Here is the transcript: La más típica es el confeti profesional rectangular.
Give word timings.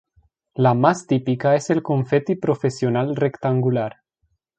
La 0.55 0.73
más 0.73 1.05
típica 1.05 1.53
es 1.53 1.69
el 1.69 1.83
confeti 1.83 2.35
profesional 2.35 3.15
rectangular. 3.15 3.97